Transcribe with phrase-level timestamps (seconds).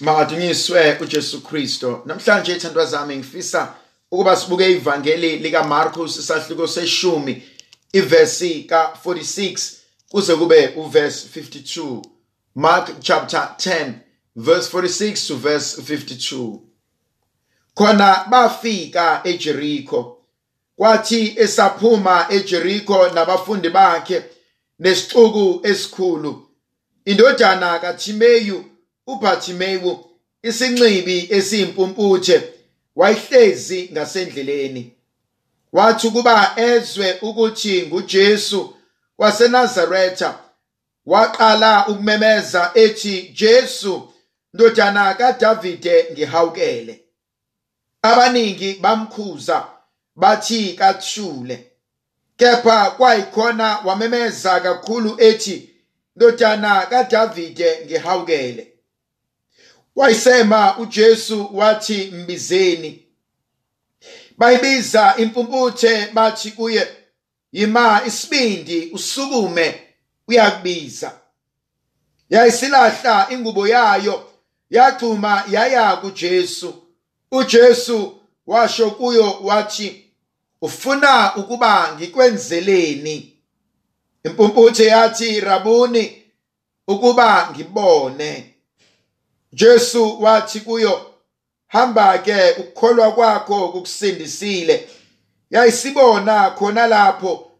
[0.00, 2.02] Makadunyiswe uJesu Kristo.
[2.06, 3.74] Namhlanje ithandwa zami ngifisa
[4.10, 7.42] ukuba sibuke ivangeli lika Marcus isahluko seshumi
[7.92, 9.72] ivesi ka46
[10.08, 12.02] kuze kube uverse 52.
[12.54, 13.92] Mark chapter 10
[14.36, 16.58] verse 46 to verse 52.
[17.74, 20.16] Khona bafika eJericho.
[20.76, 24.24] Kwathi esaphuma eJericho nabafundi bakhe
[24.78, 26.46] nesixuku esikhulu.
[27.04, 28.64] Indodana kaThimeyu
[29.12, 29.92] uBhathimeyu
[30.42, 32.36] isinxibi esiyimpumputhe
[32.96, 34.92] wayihlezi ngasendleleni.
[35.72, 38.60] Wathi ukuba ezwe ukuthi nguJesu
[39.18, 40.38] waseNazaretha
[41.06, 44.12] waqala ukumemeza ethi Jesu
[44.54, 47.04] ndodana kaDavide ngihawukele.
[48.02, 49.66] Abaningi bamkhuza
[50.16, 51.66] bathi kathule.
[52.36, 55.70] Kepha kwayikhona wamemeza kakhulu ethi
[56.16, 58.72] ndodana kaDavide ngihawukele.
[59.96, 63.06] Wayisema uJesu wathi mbizeni.
[64.38, 66.88] Bayibiza impumputhe bathi kuye
[67.52, 69.82] yima isibindi usukume
[70.28, 71.12] uyakubiza.
[72.30, 74.30] Yayisilahla ingubo yayo
[74.70, 76.74] yagcuma yaya kuJesu.
[77.32, 80.04] uJesu washo kuyo wathi
[80.62, 83.36] ufuna ukuba ngikwenzeleni?
[84.24, 86.22] Impumputhe yathi rabuni
[86.88, 88.49] ukuba ngibone.
[89.52, 91.14] Jesu wathi kuyo
[91.66, 94.90] hamba ke ukukholwa kwakho kukusindisile.
[95.50, 97.50] Yayisibona khona lapho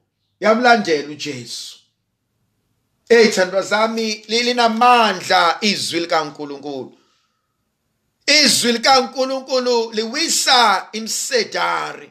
[0.40, 1.78] yamlandela uJesu.
[3.08, 6.98] Eyithandwa zami lilinamandla izwi likaNkuluNkulu.
[8.26, 12.10] Izwi likaNkuluNkulu liwisa imsedari.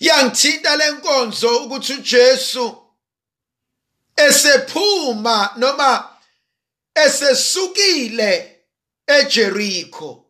[0.00, 2.76] Yangithinta lenkonzo ukuthi uJesu
[4.16, 6.11] esephuma noma
[6.94, 8.60] esesukile
[9.06, 10.26] eJericho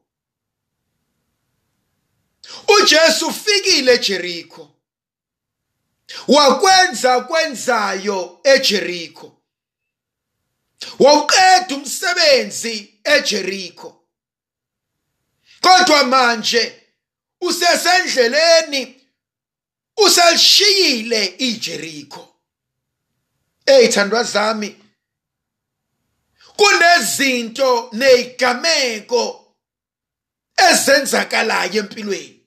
[2.68, 4.76] uJesu ufikile eJericho
[6.28, 9.42] wakwenza kwenzayo eJericho
[10.98, 14.04] wawuqeda umsebenzi eJericho
[15.60, 16.82] kodwa manje
[17.40, 19.08] usesendleleni
[19.96, 22.28] uselishiyile iJericho
[23.66, 24.81] eyithandwa zami
[26.56, 29.54] kunezinto nezigameko
[30.56, 32.40] ezenzakalayo empilweni.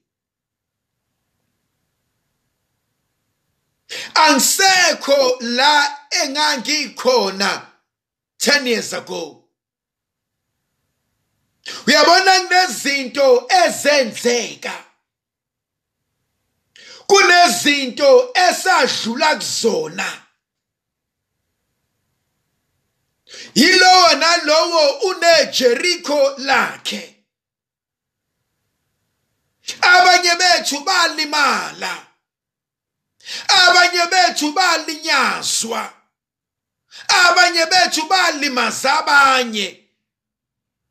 [4.15, 7.71] Angisekho la engangikhona
[8.39, 9.43] 10 years ago.
[11.87, 14.83] Uyabona kunezinto ezenzeka?
[17.07, 20.24] Kunezinto esadlula kuzona?
[23.55, 27.15] Yilowo nalowo uneJericho lakhe.
[29.81, 32.07] Abanye bethu balimala.
[33.47, 35.93] Abanye bethu balinyazwa.
[37.07, 39.89] Abanye bethu balimaza abanye.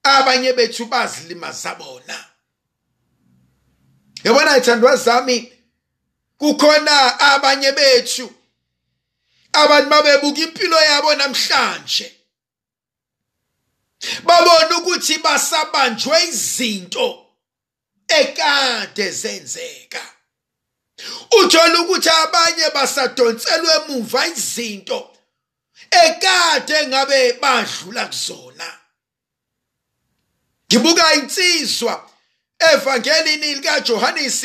[0.03, 2.25] Abanye bethu bazilimaza bona.
[4.25, 5.53] Yabona ithandwa zami
[6.39, 8.35] kukhona abanye bethu
[9.53, 12.24] abantu babebuka impilo yabo namhlanje.
[14.25, 17.27] Babona ukuthi basabanjwe izinto
[18.09, 20.03] ekade zenzeka.
[21.39, 25.17] Uthola ukuthi abanye basadonselwe emuva izinto
[25.91, 28.79] ekade ngabe badlula kuzona.
[30.69, 32.11] Ngibuka insizwa
[32.73, 34.45] evangelini likaJohannes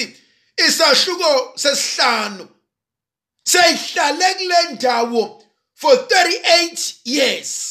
[0.67, 2.49] isahluko sesihlanu.
[3.43, 5.43] Seyihlale kule ndawo
[5.75, 7.68] for 38 years.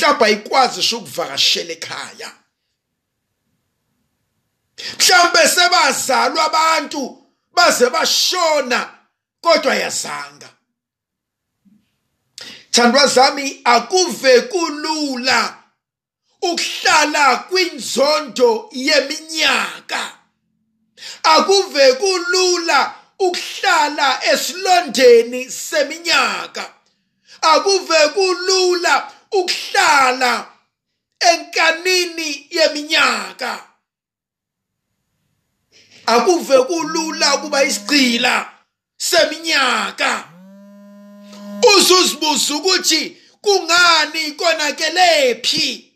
[0.00, 2.32] Mhlawumbe ayikwazi ukuvakashela ekhaya.
[4.98, 8.90] Mhlawumbe sebazalwa abantu baze bashona
[9.40, 10.48] kodwa yazanga
[12.70, 15.56] thandwa zami akuve kulula
[16.42, 20.16] ukuhlala kwinzondo yeminyaka.
[21.22, 26.74] Akuve kulula ukuhlala esilondeni seminyaka.
[27.42, 30.52] Akuve kulula ukuhlala
[31.20, 33.66] enkanini yeminyaka.
[36.06, 38.52] Akuve kulula ukuba isigcila
[38.96, 40.28] seminyaka.
[41.76, 45.90] Uzuzibuza ukuthi kungani konakelephi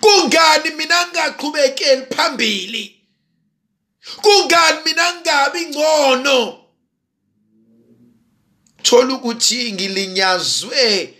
[0.00, 3.00] kungani mina ngingaqhubekeli phambili?
[4.22, 6.63] Kungani mina ngingabi ngcono?
[8.84, 11.14] Thola ukuthi ngilinyazwe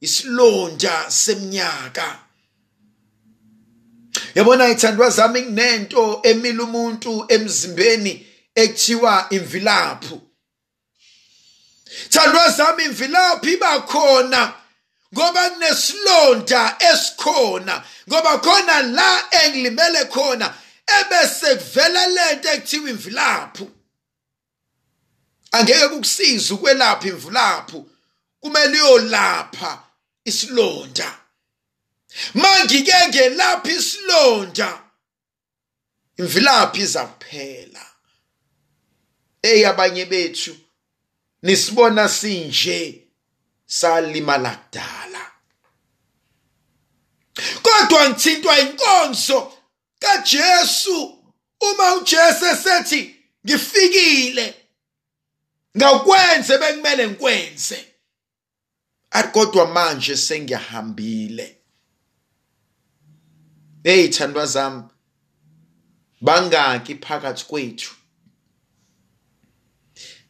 [0.00, 2.08] isilonda seminyaka
[4.34, 10.20] yabona ithandwa zami kunento emila umuntu emzimbeni ekuthiwa imvilaphu.
[12.10, 14.52] Thandwa zami imvilaphi bakhona
[15.14, 20.54] ngoba kunesilonda esikhona ngoba khona la engilimele khona
[20.98, 23.70] ebese kuvela lento ekuthiwa imvilaphu.
[25.58, 27.90] Angeke kukusiza ukwelapha imvilaphu
[28.40, 29.82] kumele uyolapha
[30.24, 31.18] isilonda.
[32.34, 34.82] Mangike ngelapha isilonda
[36.18, 37.86] imvilaphi izakuphela.
[39.42, 40.56] Eyabanye bethu
[41.42, 43.08] nisibona sinje
[43.66, 45.32] salimala kudala.
[47.62, 49.52] Kodwa ngithintwa inkonzo
[49.98, 51.12] kaJesu.
[51.60, 53.16] Uma uJesu esethi
[53.46, 54.65] ngifikile
[55.76, 57.86] ngakwenze bekumele ngikwenze.
[59.10, 61.56] Athi kodwa manje sengiyahambile
[63.84, 64.82] hey thandwa zami
[66.20, 67.94] bangaki phakathi kwethu.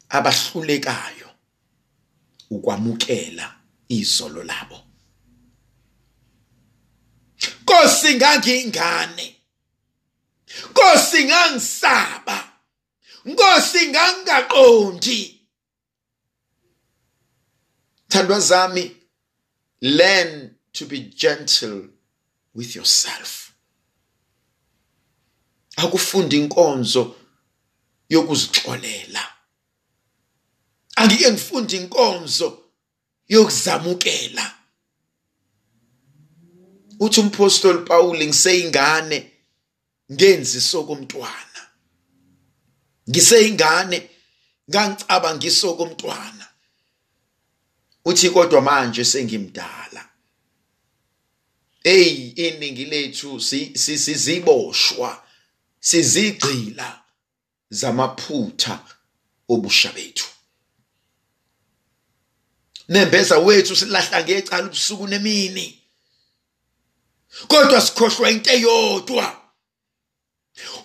[0.08, 1.30] Abahlulekayo
[2.50, 3.56] ukwamukela
[3.88, 4.80] izolo labo.
[7.62, 9.36] Nkosi ngangingane.
[10.70, 12.52] Nkosi ngangisaba.
[13.24, 15.35] Nkosi ngangaqondi
[18.16, 18.96] Thandwa zami
[19.82, 21.88] learn to be gentle
[22.54, 23.52] with yourself.
[25.76, 27.16] Akufunda inkonzo
[28.08, 29.20] yokuzixolela.
[30.96, 32.58] Angike ngifunde inkonzo
[33.28, 34.54] yokuzamukela.
[37.00, 39.32] Uthi umpostoli Paul ngiseyingane
[40.12, 41.60] ngenzi sokomntwana.
[43.10, 44.10] Ngiseyingane
[44.70, 46.35] ngangicaba ngisokomntwana
[48.06, 50.08] uthi kodwa manje sengimdala.
[51.82, 55.22] Hey iningi lethu siziboshwa
[55.80, 57.02] sizigcila
[57.70, 58.78] zamaphutha
[59.48, 60.26] obusha bethu.
[62.88, 65.82] Nembeza wethu silahla ngecala ubusuku nemini.
[67.48, 69.42] Kodwa sikhohlwa into eyodwa.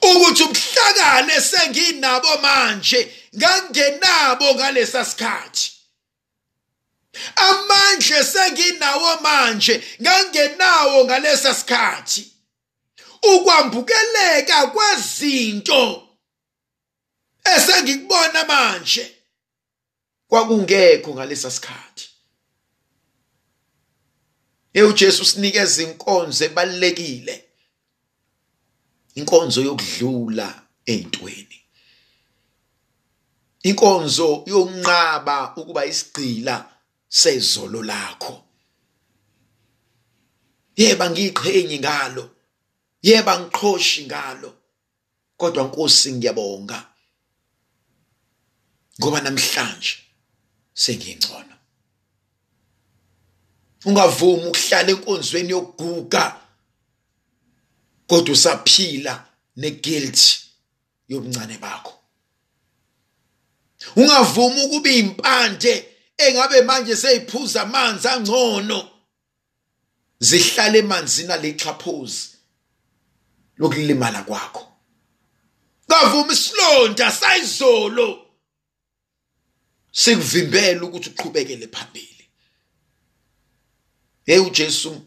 [0.01, 5.80] Ukuthi ubuhlakane senginabo manje ngangenabo ngalesa sikhathi.
[7.35, 12.31] Amandla senginawo manje ngangenawo ngalesa sikhathi.
[13.35, 16.07] Ukwambukeleka kwezinto
[17.55, 19.15] esengikubona manje
[20.27, 22.11] kwakungekho ngalesa sikhathi.
[24.73, 27.45] eUjesu sinikeza inkonzo ebalekile
[29.15, 31.59] inkonzo yokudlula ezintweni
[33.63, 36.55] inkonzo yokunqaba ukuba isigcila
[37.19, 38.35] sezolo lakho.
[40.79, 42.23] Yeba ngiqhenyi ngalo
[43.07, 44.49] yeba ngiqhoshi ngalo
[45.37, 46.79] kodwa Nkosi ngiyabonga
[48.99, 49.93] ngoba namhlanje
[50.73, 51.55] sengingcono
[53.85, 56.23] ungavumi ukuhlala enkonzweni yokuguga
[58.07, 59.13] kodwa usaphila
[59.55, 60.19] neguilt
[61.09, 61.93] yobuncane bakho.
[63.95, 65.90] Ungavumi ukuba impande
[66.29, 68.89] engabe manje seyiphuza amanzi angcono
[70.19, 72.29] zihlale emanzini alexhaphozi
[73.57, 74.67] lokulimala kwakho.
[75.87, 78.27] Kavuma isilonda sayizolo.
[79.91, 82.25] Sikuvimbela ukuthi uqhubekele phambili.
[84.25, 85.01] Hey uJesu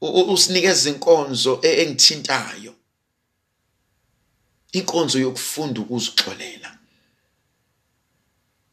[0.00, 2.74] usinikeza inkonzo e-, engithintayo.
[4.72, 6.78] Inkonzo yokufunda ukuzixolela.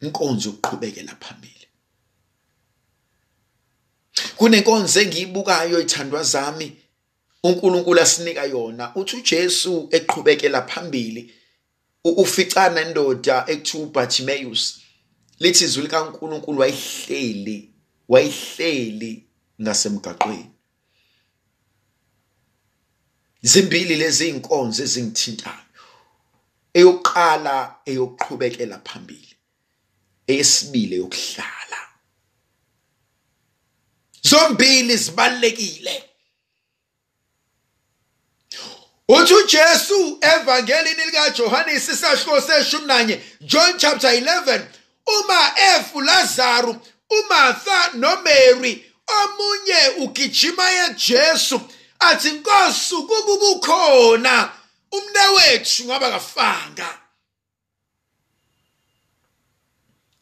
[0.00, 1.55] Inkonzo yokuqhubekela phambili.
[4.36, 6.76] Kunenkonzo engiyibukayo ithandwa zami.
[7.42, 8.94] uNkulunkulu asinika yona.
[8.94, 11.32] Uthi uJesu eqhubekela phambili
[12.04, 14.80] uficana indoda ekuthiwa uBartimaeus.
[15.38, 17.70] Lithi izwi likaNkulunkulu wayihleli
[18.08, 19.26] wayihleli
[19.62, 20.50] ngasemgaqweni.
[23.42, 25.66] Zimbili lezi inkonzo ezingithintayo.
[26.74, 29.32] Eyokuqala eyokuqhubekela phambili
[30.26, 31.55] eyesibili yokuhlala
[34.36, 36.04] zombili zibalekile
[39.08, 44.60] uthi uJesu evangelini lika Johannesi isahluko seshumi nanye John chapter 11
[45.06, 46.76] uma efu Lazarus
[47.10, 51.60] uMartha noMary omunye ugijima yeJesu
[51.98, 54.52] athi Nkosi kuba ubukhona
[54.92, 56.98] umnewethu ngaba kafanga.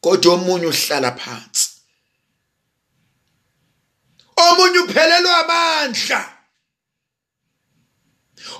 [0.01, 1.64] Kodwa omunye uhlala phansi.
[4.49, 6.21] Omunye uphelelwa amandla.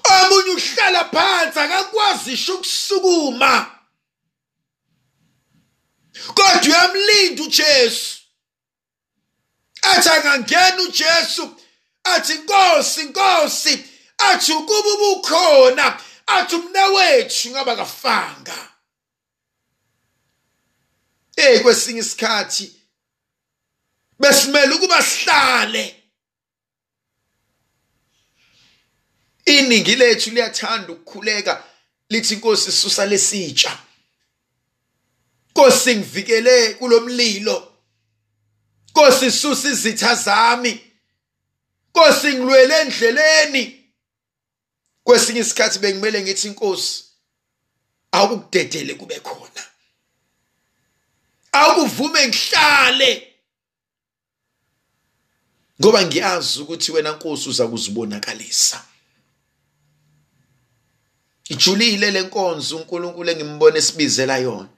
[0.03, 3.71] Omunye uhlala phansi akakwazi isho ukusukuma.
[6.27, 8.19] Kodwa uyamlinda uJesu.
[9.81, 11.55] Athi angangena uJesu
[12.03, 13.85] athi inkosi inkosi
[14.17, 18.71] athi ukuba ubukhona athi umnawethu ngaba kafanga.
[21.35, 22.74] Eh kwesinye isikhathi
[24.19, 25.95] besimele ukuba sihlale.
[29.45, 31.63] Iningi lethu liyathanda ukukhuleka
[32.09, 33.79] lithi inkosi susa lesitsha
[35.49, 37.71] Nkosi ngivikele kulomlilo
[38.89, 40.91] Nkosi susa izitha zami.
[41.89, 43.91] Nkosi ngilwele endleleni.
[45.03, 47.03] Kwesinye isikhathi bengimele ngithi inkosi
[48.11, 49.63] awukudedele kube khona.
[51.51, 53.34] Awukuvume ngihlale.
[55.81, 58.85] Ngoba ngiyazi ukuthi wena nkosi uza kuzibonakalisa.
[61.49, 64.69] Ijulile lenkonzo uNkulunkulu engimbone sibizela yona.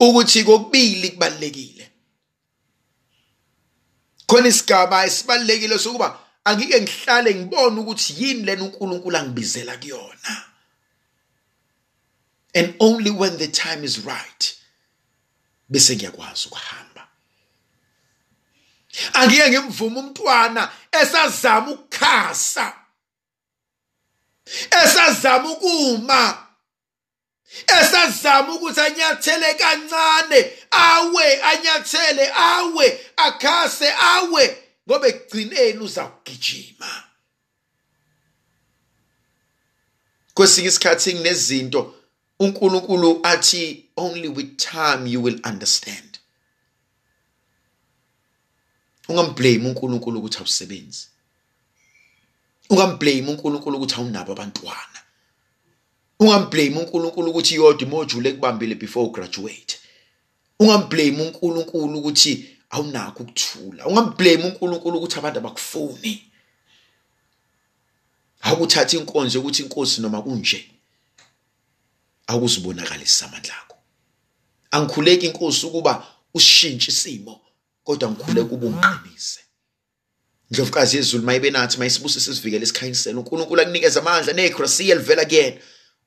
[0.00, 1.92] Ukuthi kokubili kubalekile
[4.32, 10.32] khona isigaba esibalekile sokuba angike ngihlale ngibone ukuthi yini lena uNkulunkulu angibizela kuyona.
[12.54, 14.56] And only when the time is right
[15.70, 16.91] bese ngiyakwazi ukuhamba.
[19.12, 22.76] Angike ngimvume umntwana esazama ukukhasa
[24.84, 26.46] esazama ukuma
[27.80, 34.58] esazama ukuthi anyathele kancane awe anyathele awe akhase awe
[34.88, 37.04] ngoba ekugcineni uza kugijima
[40.34, 41.94] kwesinye isikhathi nginezinto
[42.40, 46.11] uNkulunkulu athi only with time you will understand.
[49.12, 51.06] Ungamblame uNkulunkulu ukuthi awusebenzi.
[52.70, 54.98] Ungamblame uNkulunkulu ukuthi awunabo abantwana.
[56.20, 59.78] Ungamblame uNkulunkulu ukuthi yodwa imodule ekubambile before ugraduate.
[60.60, 62.32] Ungamblame uNkulunkulu ukuthi
[62.70, 63.86] awunakho ukuthula.
[63.86, 66.14] Ungamblame uNkulunkulu ukuthi abantu abakufuni.
[68.42, 70.68] Awukuthatha inkonzo ukuthi inkosi noma kunje
[72.26, 73.76] awukuzibonakalisa amandla akho
[74.70, 77.41] angikhuleki inkosi ukuba ushintshe isimo.
[77.84, 79.40] Kodwa ngikhuleka ubunqinise
[80.52, 85.58] ndlovukazi yezulu mayibe nathi mayisibusise sivikele isikhanyisela uNkulunkulu akunikeza amandla negrasiya livela kuyena.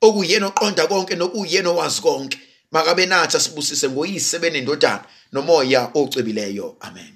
[0.02, 2.38] Okuyena oqonda konke nokuyena owazi konke.
[2.72, 6.78] Makabe nathi asibusise ngoyise benendodana nomoya ocwebileyo.
[6.80, 7.14] Amen.